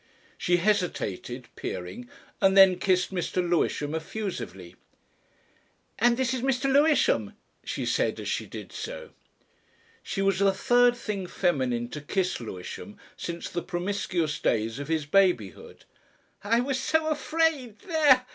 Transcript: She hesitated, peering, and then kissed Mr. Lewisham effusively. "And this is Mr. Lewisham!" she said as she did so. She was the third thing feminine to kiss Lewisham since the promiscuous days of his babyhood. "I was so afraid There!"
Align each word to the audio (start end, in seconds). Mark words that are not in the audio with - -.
She 0.35 0.57
hesitated, 0.57 1.47
peering, 1.55 2.09
and 2.41 2.57
then 2.57 2.79
kissed 2.79 3.13
Mr. 3.13 3.47
Lewisham 3.47 3.93
effusively. 3.93 4.75
"And 5.99 6.17
this 6.17 6.33
is 6.33 6.41
Mr. 6.41 6.73
Lewisham!" 6.73 7.35
she 7.63 7.85
said 7.85 8.19
as 8.19 8.27
she 8.27 8.47
did 8.47 8.71
so. 8.71 9.11
She 10.01 10.23
was 10.23 10.39
the 10.39 10.53
third 10.55 10.97
thing 10.97 11.27
feminine 11.27 11.87
to 11.89 12.01
kiss 12.01 12.39
Lewisham 12.39 12.97
since 13.15 13.47
the 13.47 13.61
promiscuous 13.61 14.39
days 14.39 14.79
of 14.79 14.87
his 14.87 15.05
babyhood. 15.05 15.85
"I 16.43 16.61
was 16.61 16.79
so 16.79 17.05
afraid 17.09 17.77
There!" 17.81 18.25